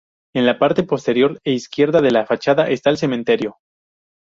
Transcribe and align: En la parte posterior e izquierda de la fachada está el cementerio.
En 0.33 0.47
la 0.47 0.57
parte 0.57 0.81
posterior 0.81 1.37
e 1.43 1.51
izquierda 1.51 2.01
de 2.01 2.09
la 2.09 2.25
fachada 2.25 2.71
está 2.71 2.89
el 2.89 2.97
cementerio. 2.97 3.57